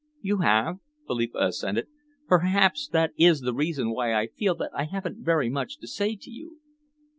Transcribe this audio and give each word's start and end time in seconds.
"You 0.19 0.37
have," 0.39 0.77
Philippa 1.05 1.37
assented. 1.37 1.85
"Perhaps 2.27 2.87
that 2.87 3.11
is 3.19 3.41
the 3.41 3.53
reason 3.53 3.91
why 3.91 4.15
I 4.19 4.29
feel 4.29 4.55
that 4.55 4.71
I 4.73 4.85
haven't 4.85 5.23
very 5.23 5.47
much 5.51 5.77
to 5.77 5.87
say 5.87 6.15
to 6.15 6.31
you." 6.31 6.57